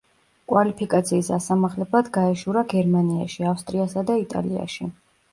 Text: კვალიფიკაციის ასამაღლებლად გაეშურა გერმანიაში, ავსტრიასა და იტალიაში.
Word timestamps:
კვალიფიკაციის 0.51 1.27
ასამაღლებლად 1.35 2.09
გაეშურა 2.15 2.63
გერმანიაში, 2.71 3.45
ავსტრიასა 3.51 4.05
და 4.11 4.17
იტალიაში. 4.23 4.89